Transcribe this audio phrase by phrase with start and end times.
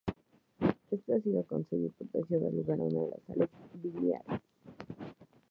[0.89, 3.49] Este ácido con sodio y potasio da lugar a una de las sales
[3.83, 4.41] biliares.